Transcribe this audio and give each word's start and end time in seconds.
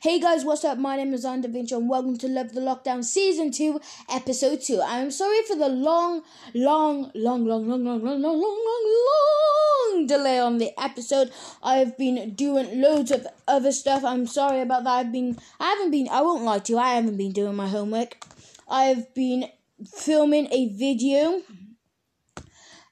Hey 0.00 0.20
guys, 0.20 0.44
what's 0.44 0.64
up? 0.64 0.78
My 0.78 0.96
name 0.96 1.12
is 1.12 1.22
Zan 1.22 1.40
Da 1.40 1.48
Vinci 1.48 1.74
and 1.74 1.88
welcome 1.88 2.16
to 2.18 2.28
Love 2.28 2.52
the 2.52 2.60
Lockdown 2.60 3.02
Season 3.02 3.50
2, 3.50 3.80
Episode 4.08 4.60
2. 4.60 4.80
I'm 4.80 5.10
sorry 5.10 5.42
for 5.42 5.56
the 5.56 5.68
long, 5.68 6.22
long, 6.54 7.10
long, 7.16 7.44
long, 7.44 7.68
long, 7.68 7.82
long, 7.82 8.04
long, 8.04 8.22
long, 8.22 8.40
long, 8.40 8.40
long, 8.40 9.96
long 9.96 10.06
delay 10.06 10.38
on 10.38 10.58
the 10.58 10.70
episode. 10.80 11.32
I've 11.64 11.98
been 11.98 12.34
doing 12.34 12.80
loads 12.80 13.10
of 13.10 13.26
other 13.48 13.72
stuff. 13.72 14.04
I'm 14.04 14.28
sorry 14.28 14.60
about 14.60 14.84
that. 14.84 14.92
I've 14.92 15.10
been, 15.10 15.36
I 15.58 15.70
haven't 15.70 15.90
been, 15.90 16.08
I 16.12 16.22
won't 16.22 16.44
lie 16.44 16.60
to 16.60 16.72
you, 16.74 16.78
I 16.78 16.94
haven't 16.94 17.16
been 17.16 17.32
doing 17.32 17.56
my 17.56 17.66
homework. 17.66 18.24
I've 18.68 19.12
been 19.14 19.46
filming 19.84 20.46
a 20.52 20.68
video 20.74 21.42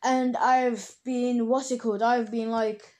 and 0.02 0.36
I've 0.36 0.92
been, 1.04 1.46
what's 1.46 1.70
it 1.70 1.78
called? 1.78 2.02
I've 2.02 2.32
been 2.32 2.50
like, 2.50 2.95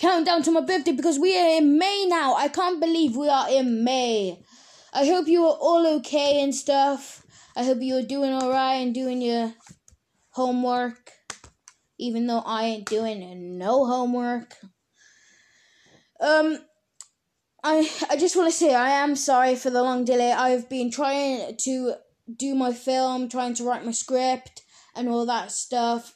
countdown 0.00 0.42
to 0.42 0.50
my 0.50 0.62
birthday 0.62 0.92
because 0.92 1.18
we 1.18 1.38
are 1.38 1.58
in 1.58 1.78
May 1.78 2.06
now. 2.08 2.34
I 2.34 2.48
can't 2.48 2.80
believe 2.80 3.16
we 3.16 3.28
are 3.28 3.50
in 3.50 3.84
May. 3.84 4.42
I 4.92 5.04
hope 5.04 5.28
you 5.28 5.44
are 5.44 5.56
all 5.60 5.86
okay 5.98 6.42
and 6.42 6.54
stuff. 6.54 7.24
I 7.54 7.64
hope 7.64 7.82
you 7.82 7.96
are 7.96 8.02
doing 8.02 8.32
alright 8.32 8.80
and 8.80 8.94
doing 8.94 9.20
your 9.20 9.52
homework. 10.30 11.12
Even 11.98 12.26
though 12.26 12.42
I 12.44 12.64
ain't 12.64 12.88
doing 12.88 13.58
no 13.58 13.84
homework. 13.84 14.56
Um 16.18 16.58
I 17.62 17.90
I 18.08 18.16
just 18.16 18.36
want 18.36 18.50
to 18.50 18.56
say 18.56 18.74
I 18.74 18.90
am 18.90 19.14
sorry 19.16 19.54
for 19.54 19.68
the 19.68 19.82
long 19.82 20.06
delay. 20.06 20.32
I've 20.32 20.68
been 20.70 20.90
trying 20.90 21.56
to 21.58 21.94
do 22.34 22.54
my 22.54 22.72
film, 22.72 23.28
trying 23.28 23.52
to 23.54 23.64
write 23.64 23.84
my 23.84 23.92
script 23.92 24.62
and 24.96 25.10
all 25.10 25.26
that 25.26 25.52
stuff. 25.52 26.14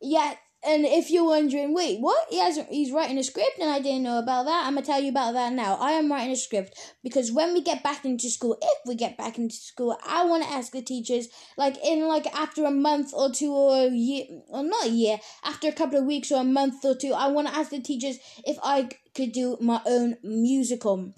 Yet 0.00 0.38
and 0.64 0.84
if 0.84 1.08
you're 1.08 1.24
wondering, 1.24 1.72
wait, 1.72 2.00
what? 2.00 2.18
He 2.30 2.38
has 2.40 2.58
he's 2.68 2.90
writing 2.90 3.16
a 3.16 3.22
script 3.22 3.58
and 3.60 3.70
I 3.70 3.78
didn't 3.78 4.02
know 4.02 4.18
about 4.18 4.46
that. 4.46 4.66
I'm 4.66 4.74
gonna 4.74 4.84
tell 4.84 5.00
you 5.00 5.10
about 5.10 5.34
that 5.34 5.52
now. 5.52 5.76
I 5.76 5.92
am 5.92 6.10
writing 6.10 6.32
a 6.32 6.36
script 6.36 6.76
because 7.02 7.30
when 7.30 7.54
we 7.54 7.62
get 7.62 7.84
back 7.84 8.04
into 8.04 8.28
school, 8.28 8.58
if 8.60 8.78
we 8.84 8.96
get 8.96 9.16
back 9.16 9.38
into 9.38 9.54
school, 9.54 9.96
I 10.04 10.24
want 10.24 10.42
to 10.42 10.50
ask 10.50 10.72
the 10.72 10.82
teachers, 10.82 11.28
like 11.56 11.76
in 11.84 12.08
like 12.08 12.26
after 12.34 12.64
a 12.64 12.72
month 12.72 13.12
or 13.14 13.30
two 13.30 13.52
or 13.52 13.86
a 13.86 13.90
year, 13.90 14.24
or 14.48 14.64
not 14.64 14.86
a 14.86 14.90
year, 14.90 15.20
after 15.44 15.68
a 15.68 15.72
couple 15.72 15.98
of 15.98 16.06
weeks 16.06 16.32
or 16.32 16.40
a 16.40 16.44
month 16.44 16.84
or 16.84 16.96
two, 16.96 17.12
I 17.12 17.28
want 17.28 17.46
to 17.46 17.54
ask 17.54 17.70
the 17.70 17.80
teachers 17.80 18.18
if 18.44 18.58
I 18.62 18.88
could 19.14 19.30
do 19.30 19.58
my 19.60 19.80
own 19.86 20.16
musical. 20.24 21.14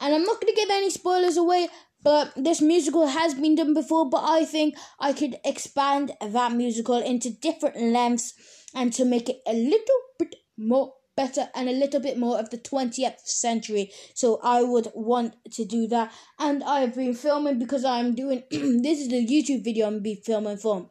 And 0.00 0.14
I'm 0.14 0.24
not 0.24 0.42
gonna 0.42 0.54
give 0.54 0.68
any 0.70 0.90
spoilers 0.90 1.38
away, 1.38 1.68
but 2.02 2.34
this 2.36 2.60
musical 2.60 3.06
has 3.06 3.32
been 3.32 3.54
done 3.54 3.72
before. 3.72 4.10
But 4.10 4.24
I 4.24 4.44
think 4.44 4.74
I 5.00 5.14
could 5.14 5.36
expand 5.42 6.12
that 6.20 6.52
musical 6.52 6.98
into 6.98 7.30
different 7.30 7.80
lengths 7.80 8.34
and 8.74 8.92
to 8.94 9.04
make 9.04 9.28
it 9.28 9.40
a 9.46 9.52
little 9.52 10.00
bit 10.18 10.34
more 10.56 10.94
better 11.16 11.48
and 11.54 11.68
a 11.68 11.72
little 11.72 12.00
bit 12.00 12.18
more 12.18 12.38
of 12.38 12.50
the 12.50 12.58
20th 12.58 13.20
century. 13.20 13.90
So 14.14 14.40
I 14.42 14.62
would 14.62 14.88
want 14.94 15.34
to 15.52 15.64
do 15.64 15.86
that. 15.88 16.12
And 16.38 16.62
I've 16.64 16.94
been 16.94 17.14
filming 17.14 17.58
because 17.58 17.84
I'm 17.84 18.14
doing 18.14 18.42
this 18.50 19.00
is 19.00 19.08
the 19.08 19.26
YouTube 19.26 19.64
video 19.64 19.86
I'm 19.86 20.00
be 20.00 20.16
filming 20.16 20.56
for. 20.56 20.90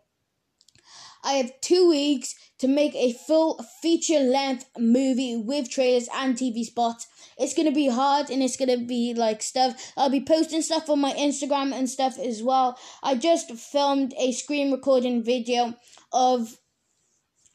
I 1.25 1.33
have 1.33 1.61
two 1.61 1.89
weeks 1.89 2.35
to 2.59 2.67
make 2.67 2.93
a 2.95 3.13
full 3.13 3.63
feature 3.81 4.19
length 4.19 4.65
movie 4.77 5.37
with 5.37 5.69
trailers 5.69 6.09
and 6.13 6.35
TV 6.35 6.63
spots. 6.63 7.07
It's 7.37 7.53
gonna 7.53 7.71
be 7.71 7.87
hard 7.87 8.29
and 8.29 8.43
it's 8.43 8.57
gonna 8.57 8.77
be 8.77 9.13
like 9.13 9.41
stuff. 9.41 9.93
I'll 9.95 10.09
be 10.09 10.23
posting 10.23 10.61
stuff 10.61 10.89
on 10.89 10.99
my 10.99 11.13
Instagram 11.13 11.73
and 11.73 11.89
stuff 11.89 12.19
as 12.19 12.43
well. 12.43 12.77
I 13.01 13.15
just 13.15 13.51
filmed 13.53 14.13
a 14.17 14.33
screen 14.33 14.71
recording 14.71 15.23
video 15.23 15.75
of 16.11 16.57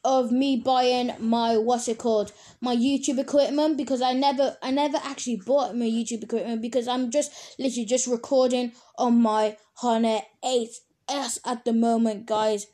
of 0.03 0.31
me 0.31 0.55
buying 0.57 1.11
my 1.19 1.57
what's 1.57 1.87
it 1.87 1.97
called? 1.97 2.31
My 2.61 2.75
YouTube 2.75 3.19
equipment 3.19 3.77
because 3.77 4.01
I 4.01 4.13
never 4.13 4.57
I 4.61 4.71
never 4.71 4.97
actually 5.03 5.41
bought 5.45 5.75
my 5.75 5.85
YouTube 5.85 6.23
equipment 6.23 6.61
because 6.61 6.87
I'm 6.87 7.11
just 7.11 7.31
literally 7.59 7.85
just 7.85 8.07
recording 8.07 8.71
on 8.97 9.21
my 9.21 9.57
Honor 9.83 10.19
8s 10.43 11.39
at 11.45 11.65
the 11.65 11.73
moment 11.73 12.25
guys. 12.25 12.67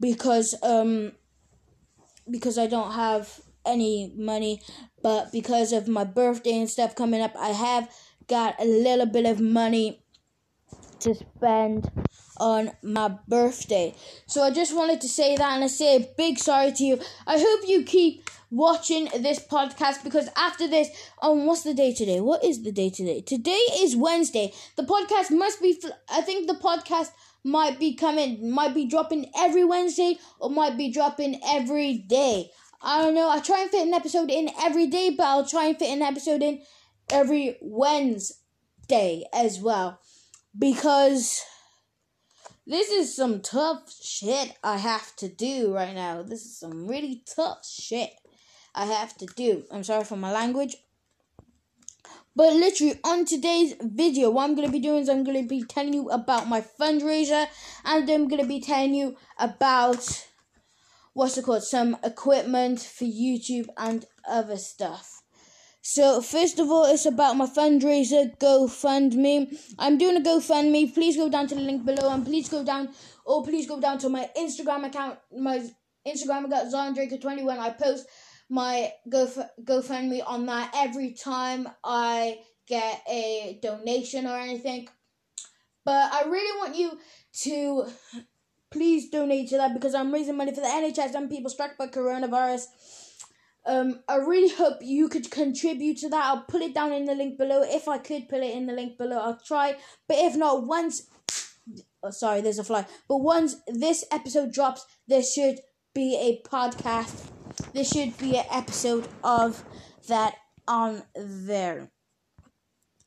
Because 0.00 0.54
um 0.62 1.12
because 2.30 2.58
I 2.58 2.66
don't 2.66 2.92
have 2.92 3.40
any 3.64 4.12
money 4.16 4.62
but 5.02 5.32
because 5.32 5.72
of 5.72 5.88
my 5.88 6.04
birthday 6.04 6.58
and 6.58 6.70
stuff 6.70 6.94
coming 6.94 7.20
up 7.20 7.34
I 7.38 7.48
have 7.48 7.90
got 8.28 8.54
a 8.60 8.64
little 8.64 9.06
bit 9.06 9.26
of 9.26 9.40
money 9.40 10.02
to 11.00 11.14
spend 11.14 11.90
on 12.38 12.72
my 12.82 13.16
birthday. 13.28 13.94
So 14.26 14.42
I 14.42 14.50
just 14.50 14.74
wanted 14.74 15.00
to 15.02 15.08
say 15.08 15.36
that 15.36 15.52
and 15.54 15.64
I 15.64 15.66
say 15.68 15.96
a 15.96 16.08
big 16.16 16.38
sorry 16.38 16.72
to 16.72 16.84
you. 16.84 17.00
I 17.26 17.38
hope 17.38 17.68
you 17.68 17.82
keep 17.82 18.28
watching 18.50 19.08
this 19.22 19.38
podcast 19.44 20.04
because 20.04 20.28
after 20.36 20.68
this, 20.68 20.88
um, 21.22 21.46
what's 21.46 21.62
the 21.62 21.74
day 21.74 21.92
today? 21.92 22.20
What 22.20 22.44
is 22.44 22.62
the 22.62 22.72
day 22.72 22.90
today? 22.90 23.20
Today 23.20 23.60
is 23.78 23.96
Wednesday. 23.96 24.52
The 24.76 24.84
podcast 24.84 25.30
must 25.30 25.60
be, 25.60 25.80
I 26.10 26.20
think 26.20 26.46
the 26.46 26.54
podcast 26.54 27.10
might 27.44 27.78
be 27.78 27.94
coming, 27.94 28.50
might 28.50 28.74
be 28.74 28.86
dropping 28.86 29.30
every 29.36 29.64
Wednesday 29.64 30.18
or 30.40 30.50
might 30.50 30.76
be 30.76 30.90
dropping 30.90 31.40
every 31.46 31.98
day. 31.98 32.50
I 32.82 33.02
don't 33.02 33.14
know. 33.14 33.28
I 33.28 33.40
try 33.40 33.62
and 33.62 33.70
fit 33.70 33.86
an 33.86 33.94
episode 33.94 34.30
in 34.30 34.50
every 34.60 34.86
day, 34.86 35.10
but 35.10 35.24
I'll 35.26 35.46
try 35.46 35.66
and 35.66 35.78
fit 35.78 35.90
an 35.90 36.02
episode 36.02 36.42
in 36.42 36.62
every 37.10 37.56
Wednesday 37.60 39.24
as 39.32 39.60
well 39.60 40.00
because 40.58 41.42
this 42.66 42.90
is 42.90 43.14
some 43.14 43.40
tough 43.40 43.92
shit 44.02 44.52
I 44.62 44.78
have 44.78 45.14
to 45.16 45.28
do 45.28 45.74
right 45.74 45.94
now. 45.94 46.22
This 46.22 46.44
is 46.44 46.58
some 46.58 46.88
really 46.88 47.22
tough 47.34 47.64
shit 47.64 48.10
I 48.74 48.86
have 48.86 49.16
to 49.18 49.26
do. 49.26 49.64
I'm 49.70 49.84
sorry 49.84 50.04
for 50.04 50.16
my 50.16 50.32
language. 50.32 50.76
But 52.34 52.52
literally, 52.52 53.00
on 53.02 53.24
today's 53.24 53.74
video, 53.80 54.30
what 54.30 54.44
I'm 54.44 54.54
going 54.54 54.68
to 54.68 54.72
be 54.72 54.80
doing 54.80 55.00
is 55.00 55.08
I'm 55.08 55.24
going 55.24 55.42
to 55.42 55.48
be 55.48 55.62
telling 55.62 55.94
you 55.94 56.10
about 56.10 56.48
my 56.48 56.60
fundraiser. 56.60 57.46
And 57.84 58.10
I'm 58.10 58.28
going 58.28 58.42
to 58.42 58.48
be 58.48 58.60
telling 58.60 58.94
you 58.94 59.16
about, 59.38 60.26
what's 61.14 61.38
it 61.38 61.46
called, 61.46 61.62
some 61.62 61.96
equipment 62.04 62.80
for 62.80 63.04
YouTube 63.04 63.68
and 63.78 64.04
other 64.28 64.58
stuff. 64.58 65.22
So 65.88 66.20
first 66.20 66.58
of 66.58 66.68
all, 66.68 66.84
it's 66.84 67.06
about 67.06 67.36
my 67.36 67.46
fundraiser 67.46 68.36
GoFundMe. 68.38 69.56
I'm 69.78 69.96
doing 69.98 70.16
a 70.16 70.20
GoFundMe. 70.20 70.92
Please 70.92 71.16
go 71.16 71.28
down 71.28 71.46
to 71.46 71.54
the 71.54 71.60
link 71.60 71.86
below 71.86 72.10
and 72.10 72.26
please 72.26 72.48
go 72.48 72.64
down 72.64 72.88
or 73.24 73.44
please 73.44 73.68
go 73.68 73.80
down 73.80 73.98
to 73.98 74.08
my 74.08 74.28
Instagram 74.36 74.84
account. 74.84 75.20
My 75.30 75.64
Instagram 76.04 76.46
account 76.46 76.74
Zondraker21. 76.74 77.60
I 77.60 77.70
post 77.70 78.08
my 78.50 78.92
Go 79.08 79.28
GoFundMe 79.62 80.22
on 80.26 80.44
that 80.46 80.72
every 80.74 81.12
time 81.12 81.68
I 81.84 82.40
get 82.66 83.04
a 83.08 83.60
donation 83.62 84.26
or 84.26 84.36
anything. 84.36 84.88
But 85.84 86.12
I 86.12 86.24
really 86.24 86.58
want 86.58 86.74
you 86.74 86.98
to 87.44 87.86
please 88.72 89.08
donate 89.08 89.50
to 89.50 89.58
that 89.58 89.72
because 89.72 89.94
I'm 89.94 90.12
raising 90.12 90.36
money 90.36 90.52
for 90.52 90.62
the 90.62 90.66
NHS 90.66 91.14
and 91.14 91.30
people 91.30 91.48
struck 91.48 91.78
by 91.78 91.86
coronavirus. 91.86 92.64
Um, 93.66 94.00
I 94.08 94.16
really 94.16 94.54
hope 94.54 94.78
you 94.80 95.08
could 95.08 95.30
contribute 95.30 95.98
to 95.98 96.08
that. 96.10 96.24
I'll 96.24 96.42
put 96.42 96.62
it 96.62 96.74
down 96.74 96.92
in 96.92 97.04
the 97.04 97.14
link 97.14 97.36
below. 97.36 97.62
If 97.62 97.88
I 97.88 97.98
could 97.98 98.28
put 98.28 98.42
it 98.42 98.54
in 98.54 98.66
the 98.66 98.72
link 98.72 98.96
below, 98.96 99.18
I'll 99.18 99.40
try. 99.44 99.76
But 100.08 100.18
if 100.18 100.36
not, 100.36 100.66
once, 100.66 101.08
oh, 102.02 102.10
sorry, 102.10 102.40
there's 102.40 102.60
a 102.60 102.64
fly. 102.64 102.86
But 103.08 103.18
once 103.18 103.56
this 103.66 104.04
episode 104.12 104.52
drops, 104.52 104.86
there 105.08 105.22
should 105.22 105.58
be 105.94 106.16
a 106.16 106.48
podcast. 106.48 107.30
There 107.72 107.84
should 107.84 108.16
be 108.18 108.36
an 108.36 108.44
episode 108.52 109.08
of 109.24 109.64
that 110.08 110.36
on 110.68 111.02
there 111.16 111.90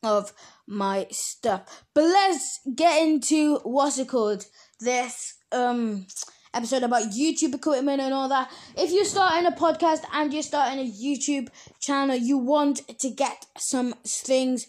of 0.04 0.34
my 0.68 1.08
stuff. 1.12 1.86
But 1.94 2.06
let's 2.06 2.60
get 2.76 3.02
into 3.02 3.58
what's 3.60 4.00
it 4.00 4.08
called? 4.08 4.46
This 4.80 5.36
um 5.52 6.08
episode 6.54 6.84
about 6.84 7.12
YouTube 7.12 7.54
equipment 7.54 8.02
and 8.02 8.14
all 8.14 8.30
that. 8.30 8.52
If 8.78 8.92
you're 8.92 9.06
starting 9.06 9.46
a 9.46 9.52
podcast 9.52 10.04
and 10.14 10.34
you're 10.34 10.44
starting 10.44 10.80
a 10.80 10.92
YouTube 10.92 11.50
channel, 11.80 12.16
you 12.16 12.38
want 12.38 12.88
to 13.00 13.10
get 13.10 13.46
some 13.58 13.94
things 14.06 14.68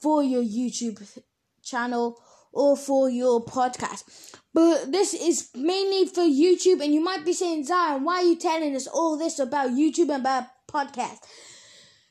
for 0.00 0.22
your 0.22 0.42
YouTube 0.42 1.18
channel 1.62 2.20
or 2.52 2.76
for 2.76 3.10
your 3.10 3.44
podcast. 3.44 4.34
But 4.54 4.90
this 4.90 5.14
is 5.14 5.50
mainly 5.54 6.06
for 6.06 6.22
YouTube, 6.22 6.82
and 6.82 6.94
you 6.94 7.00
might 7.00 7.24
be 7.24 7.32
saying, 7.32 7.64
Zion, 7.64 8.04
why 8.04 8.16
are 8.16 8.24
you 8.24 8.36
telling 8.36 8.74
us 8.74 8.86
all 8.86 9.16
this 9.16 9.38
about 9.38 9.70
YouTube 9.70 10.10
and 10.10 10.22
about 10.22 10.44
podcast? 10.70 11.18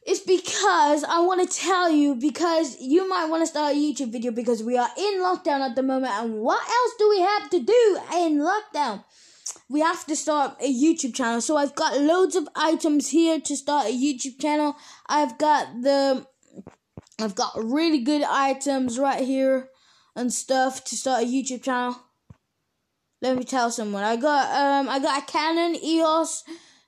It's 0.07 0.21
because 0.21 1.03
I 1.03 1.19
want 1.19 1.41
to 1.41 1.57
tell 1.57 1.91
you 1.91 2.15
because 2.15 2.77
you 2.79 3.09
might 3.09 3.25
want 3.25 3.41
to 3.41 3.45
start 3.45 3.73
a 3.73 3.75
YouTube 3.75 4.13
video 4.13 4.31
because 4.31 4.63
we 4.63 4.77
are 4.77 4.87
in 4.97 5.19
lockdown 5.19 5.59
at 5.59 5.75
the 5.75 5.83
moment 5.83 6.13
and 6.13 6.35
what 6.35 6.61
else 6.65 6.93
do 6.97 7.09
we 7.09 7.19
have 7.19 7.49
to 7.49 7.59
do 7.59 7.99
in 8.15 8.39
lockdown? 8.39 9.03
We 9.67 9.81
have 9.81 10.05
to 10.05 10.15
start 10.15 10.55
a 10.61 10.73
YouTube 10.73 11.13
channel. 11.13 11.41
So 11.41 11.57
I've 11.57 11.75
got 11.75 11.99
loads 11.99 12.37
of 12.37 12.47
items 12.55 13.09
here 13.09 13.41
to 13.41 13.57
start 13.57 13.87
a 13.87 13.91
YouTube 13.91 14.39
channel. 14.39 14.77
I've 15.09 15.37
got 15.37 15.81
the 15.81 16.25
I've 17.19 17.35
got 17.35 17.61
really 17.61 17.99
good 17.99 18.23
items 18.23 18.97
right 18.97 19.25
here 19.25 19.67
and 20.15 20.31
stuff 20.31 20.85
to 20.85 20.95
start 20.95 21.23
a 21.23 21.25
YouTube 21.25 21.63
channel. 21.63 21.97
Let 23.21 23.37
me 23.37 23.43
tell 23.43 23.71
someone. 23.71 24.05
I 24.05 24.15
got 24.15 24.55
um 24.55 24.87
I 24.87 24.99
got 24.99 25.21
a 25.21 25.25
Canon 25.29 25.75
EOS 25.83 26.45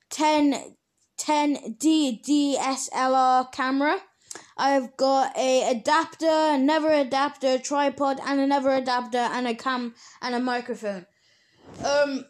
10 0.08 0.76
10D 1.20 2.24
DSLR 2.24 3.52
camera. 3.52 3.98
I've 4.56 4.96
got 4.96 5.36
a 5.36 5.70
adapter, 5.70 6.26
another 6.28 6.90
adapter, 6.90 7.58
tripod, 7.58 8.20
and 8.26 8.40
another 8.40 8.70
adapter, 8.70 9.18
and 9.18 9.46
a 9.46 9.54
cam 9.54 9.94
and 10.22 10.34
a 10.34 10.40
microphone. 10.40 11.06
Um, 11.84 12.24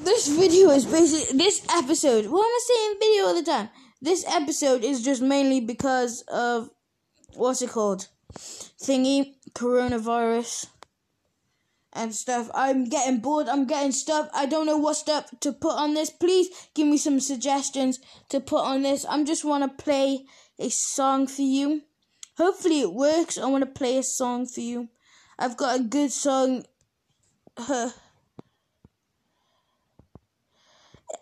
this 0.00 0.28
video 0.28 0.70
is 0.70 0.84
basically 0.84 1.38
this 1.38 1.64
episode. 1.70 2.26
Why 2.26 2.40
am 2.40 2.44
I 2.44 2.60
saying 2.66 2.96
video 2.98 3.24
all 3.26 3.34
the 3.34 3.42
time? 3.42 3.68
This 4.00 4.24
episode 4.26 4.82
is 4.82 5.04
just 5.04 5.22
mainly 5.22 5.60
because 5.60 6.22
of 6.32 6.70
what's 7.34 7.62
it 7.62 7.70
called? 7.70 8.08
Thingy, 8.34 9.34
coronavirus 9.54 10.66
and 11.92 12.14
stuff. 12.14 12.50
I'm 12.54 12.84
getting 12.84 13.20
bored. 13.20 13.48
I'm 13.48 13.66
getting 13.66 13.92
stuff. 13.92 14.28
I 14.34 14.46
don't 14.46 14.66
know 14.66 14.78
what 14.78 14.96
stuff 14.96 15.30
to 15.40 15.52
put 15.52 15.74
on 15.76 15.94
this. 15.94 16.10
Please 16.10 16.48
give 16.74 16.86
me 16.86 16.96
some 16.96 17.20
suggestions 17.20 18.00
to 18.30 18.40
put 18.40 18.64
on 18.64 18.82
this. 18.82 19.04
I'm 19.08 19.24
just 19.26 19.44
want 19.44 19.62
to 19.64 19.82
play 19.82 20.24
a 20.58 20.70
song 20.70 21.26
for 21.26 21.42
you. 21.42 21.82
Hopefully 22.38 22.80
it 22.80 22.94
works. 22.94 23.36
I 23.38 23.46
want 23.46 23.64
to 23.64 23.70
play 23.70 23.98
a 23.98 24.02
song 24.02 24.46
for 24.46 24.60
you. 24.60 24.88
I've 25.38 25.56
got 25.56 25.80
a 25.80 25.82
good 25.82 26.12
song. 26.12 26.64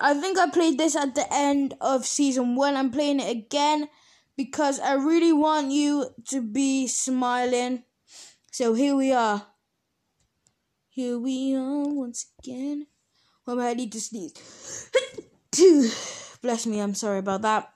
I 0.01 0.15
think 0.15 0.39
I 0.39 0.49
played 0.51 0.79
this 0.79 0.95
at 0.95 1.15
the 1.15 1.27
end 1.33 1.75
of 1.81 2.07
season 2.07 2.55
one. 2.55 2.77
I'm 2.77 2.91
playing 2.91 3.21
it 3.21 3.31
again 3.31 3.89
because 4.37 4.79
I 4.79 4.95
really 4.95 5.33
want 5.33 5.73
you 5.73 6.07
to 6.29 6.41
be 6.41 6.87
smiling. 6.87 7.83
So 8.53 8.75
here 8.75 8.95
we 8.95 9.13
are. 9.13 9.50
Here 11.01 11.19
we 11.19 11.57
are 11.57 11.89
once 11.89 12.27
again. 12.39 12.87
Well, 13.47 13.59
I 13.59 13.73
need 13.73 13.91
to 13.93 14.01
sneeze. 14.03 14.35
Bless 16.43 16.67
me, 16.67 16.79
I'm 16.79 16.95
sorry 16.95 17.21
about 17.21 17.41
that. 17.41 17.73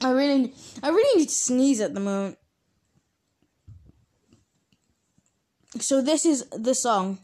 I 0.00 0.10
really, 0.10 0.52
I 0.82 0.88
really 0.88 1.20
need 1.20 1.28
to 1.28 1.34
sneeze 1.34 1.80
at 1.80 1.94
the 1.94 2.00
moment. 2.00 2.38
So 5.78 6.02
this 6.02 6.26
is 6.26 6.44
the 6.50 6.74
song. 6.74 7.20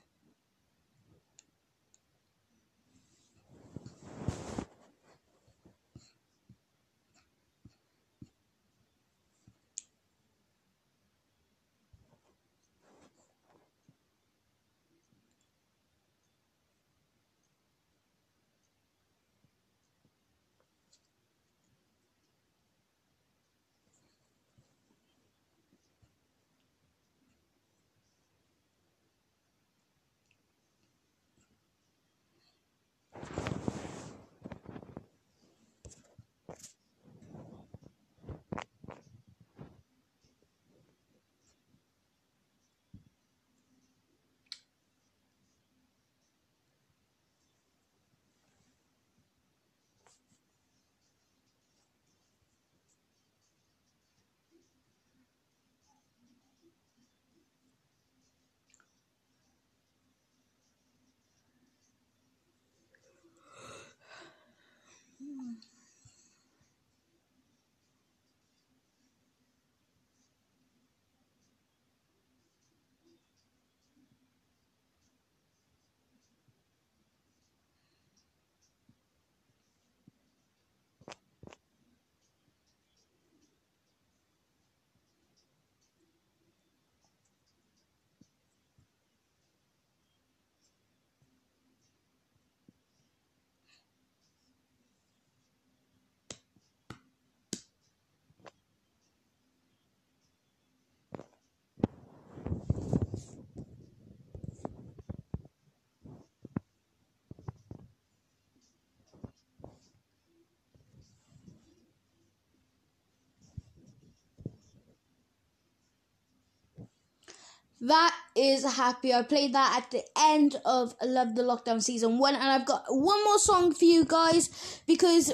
That 117.81 118.15
is 118.35 118.65
happy. 118.65 119.15
I 119.15 119.23
played 119.23 119.55
that 119.55 119.83
at 119.83 119.91
the 119.91 120.03
end 120.19 120.57
of 120.65 120.95
Love 121.03 121.35
the 121.37 121.43
Lockdown 121.43 121.83
season 121.83 122.19
one, 122.19 122.35
and 122.35 122.45
I've 122.45 122.67
got 122.67 122.85
one 122.89 123.23
more 123.25 123.39
song 123.39 123.73
for 123.73 123.85
you 123.85 124.05
guys 124.05 124.83
because 124.87 125.33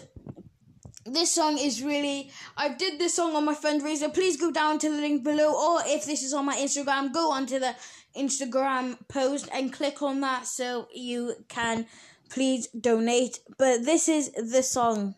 this 1.06 1.32
song 1.32 1.56
is 1.58 1.82
really. 1.82 2.30
I 2.56 2.68
did 2.68 2.98
this 2.98 3.14
song 3.14 3.34
on 3.34 3.44
my 3.46 3.54
fundraiser. 3.54 4.12
Please 4.12 4.36
go 4.36 4.50
down 4.50 4.78
to 4.80 4.90
the 4.90 4.96
link 4.96 5.24
below, 5.24 5.54
or 5.54 5.82
if 5.86 6.04
this 6.04 6.22
is 6.22 6.34
on 6.34 6.44
my 6.44 6.56
Instagram, 6.56 7.12
go 7.12 7.32
onto 7.32 7.58
the 7.58 7.74
Instagram 8.16 8.98
post 9.08 9.48
and 9.52 9.72
click 9.72 10.02
on 10.02 10.20
that 10.20 10.46
so 10.46 10.88
you 10.94 11.34
can 11.48 11.86
please 12.28 12.68
donate. 12.68 13.38
But 13.58 13.84
this 13.84 14.08
is 14.08 14.30
the 14.32 14.62
song. 14.62 15.14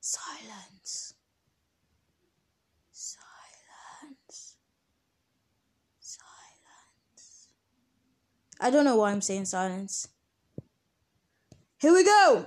Silence. 0.00 1.14
Silence. 2.92 4.56
Silence. 6.00 7.48
I 8.60 8.70
don't 8.70 8.84
know 8.84 8.96
why 8.96 9.12
I'm 9.12 9.20
saying 9.20 9.44
silence. 9.46 10.08
Here 11.80 11.92
we 11.92 12.04
go. 12.04 12.46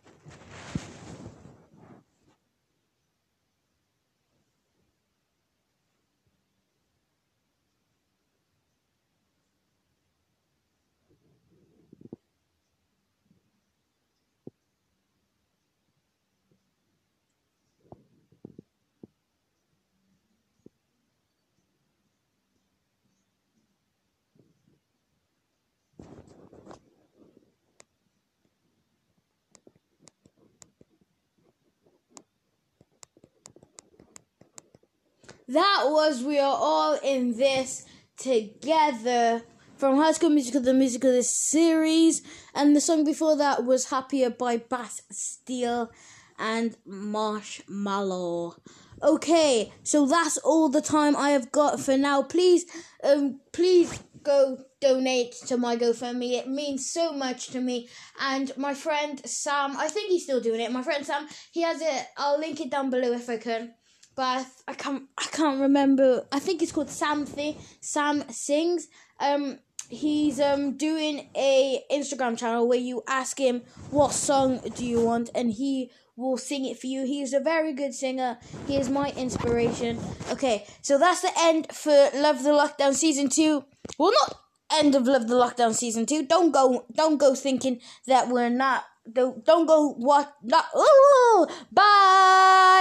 That 35.51 35.87
was 35.89 36.23
We 36.23 36.39
Are 36.39 36.57
All 36.57 36.97
in 37.03 37.35
This 37.35 37.83
Together 38.15 39.41
from 39.75 39.97
High 39.97 40.13
School 40.13 40.29
Musical, 40.29 40.61
the 40.61 40.73
musical 40.73 41.11
this 41.11 41.35
series. 41.35 42.21
And 42.55 42.73
the 42.73 42.79
song 42.79 43.03
before 43.03 43.35
that 43.35 43.65
was 43.65 43.89
Happier 43.89 44.29
by 44.29 44.55
Bass 44.55 45.01
Steel 45.11 45.91
and 46.39 46.77
Marshmello. 46.87 48.59
Okay, 49.03 49.73
so 49.83 50.05
that's 50.05 50.37
all 50.37 50.69
the 50.69 50.79
time 50.79 51.17
I 51.17 51.31
have 51.31 51.51
got 51.51 51.81
for 51.81 51.97
now. 51.97 52.21
Please, 52.21 52.63
um, 53.03 53.41
please 53.51 54.01
go 54.23 54.57
donate 54.79 55.33
to 55.47 55.57
my 55.57 55.75
GoFundMe. 55.75 56.31
It 56.31 56.47
means 56.47 56.89
so 56.89 57.11
much 57.11 57.47
to 57.47 57.59
me. 57.59 57.89
And 58.21 58.55
my 58.55 58.73
friend 58.73 59.21
Sam, 59.25 59.75
I 59.75 59.89
think 59.89 60.11
he's 60.11 60.23
still 60.23 60.39
doing 60.39 60.61
it. 60.61 60.71
My 60.71 60.81
friend 60.81 61.05
Sam, 61.05 61.27
he 61.51 61.63
has 61.63 61.81
it. 61.81 62.07
I'll 62.15 62.39
link 62.39 62.61
it 62.61 62.71
down 62.71 62.89
below 62.89 63.11
if 63.11 63.29
I 63.29 63.35
can 63.35 63.73
but 64.21 64.45
I, 64.67 64.73
can't 64.75 65.05
I 65.17 65.23
can't 65.31 65.59
remember. 65.59 66.27
I 66.31 66.37
think 66.37 66.61
it's 66.61 66.71
called 66.71 66.91
Sam 66.91 67.25
Thing. 67.25 67.55
Sam 67.79 68.23
sings. 68.29 68.87
Um, 69.19 69.57
he's 69.89 70.39
um 70.39 70.77
doing 70.77 71.27
a 71.35 71.81
Instagram 71.91 72.37
channel 72.37 72.67
where 72.67 72.77
you 72.77 73.01
ask 73.07 73.39
him 73.39 73.63
what 73.89 74.13
song 74.13 74.59
do 74.75 74.85
you 74.85 75.01
want, 75.01 75.31
and 75.33 75.51
he 75.51 75.89
will 76.15 76.37
sing 76.37 76.65
it 76.65 76.77
for 76.79 76.85
you. 76.85 77.03
He's 77.03 77.33
a 77.33 77.39
very 77.39 77.73
good 77.73 77.95
singer. 77.95 78.37
He 78.67 78.77
is 78.77 78.89
my 78.89 79.09
inspiration. 79.17 79.99
Okay, 80.29 80.67
so 80.83 80.99
that's 80.99 81.21
the 81.21 81.31
end 81.39 81.73
for 81.73 82.11
Love 82.13 82.43
the 82.43 82.51
Lockdown 82.51 82.93
season 82.93 83.27
two. 83.27 83.65
Well, 83.97 84.11
not 84.21 84.35
end 84.71 84.93
of 84.93 85.07
Love 85.07 85.29
the 85.29 85.33
Lockdown 85.33 85.73
season 85.73 86.05
two. 86.05 86.27
Don't 86.27 86.51
go 86.51 86.85
don't 86.93 87.17
go 87.17 87.33
thinking 87.33 87.81
that 88.05 88.27
we're 88.27 88.49
not. 88.49 88.83
Don't 89.11 89.43
don't 89.43 89.65
go 89.65 89.93
what 89.93 90.31
not. 90.43 90.65
Ooh, 90.77 91.47
bye. 91.71 92.71